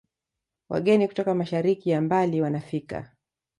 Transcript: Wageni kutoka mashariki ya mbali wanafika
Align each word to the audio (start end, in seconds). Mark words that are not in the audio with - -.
Wageni 0.69 1.07
kutoka 1.07 1.35
mashariki 1.35 1.89
ya 1.89 2.01
mbali 2.01 2.41
wanafika 2.41 3.15